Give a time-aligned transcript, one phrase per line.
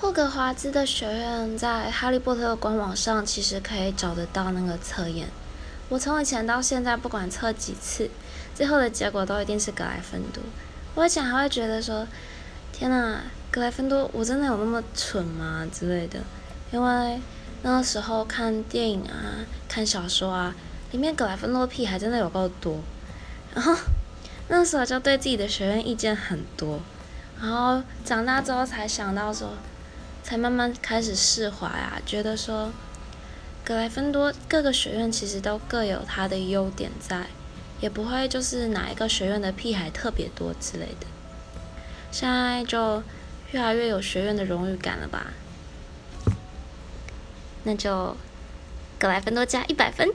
[0.00, 5.28] 霍格华兹的学院在哈利波特的官网上其实可以找得到那个测验。
[5.90, 8.08] 我从以前到现在，不管测几次，
[8.54, 10.42] 最后的结果都一定是格莱芬多。
[10.94, 12.08] 我以前还会觉得说，
[12.72, 13.18] 天呐，
[13.50, 16.18] 格莱芬多，我真的有那么蠢吗之类的？
[16.72, 17.20] 因为
[17.60, 20.54] 那个时候看电影啊，看小说啊，
[20.92, 22.80] 里面格莱芬多屁还真的有够多。
[23.54, 23.76] 然后
[24.48, 26.80] 那时候就对自己的学院意见很多。
[27.38, 29.50] 然后长大之后才想到说。
[30.30, 32.70] 才慢慢开始释怀啊，觉得说，
[33.64, 37.26] 格莱芬多各个学院其实都各有它的优点在，
[37.80, 41.08] 也不会就是哪一个学院的屁孩特别多之类的。
[42.12, 43.02] 现在就
[43.50, 45.32] 越来越有学院的荣誉感了吧？
[47.64, 48.16] 那就
[49.00, 50.08] 格莱芬多加一百分。